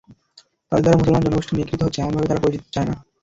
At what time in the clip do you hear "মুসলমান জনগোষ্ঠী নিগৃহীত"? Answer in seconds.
0.99-1.81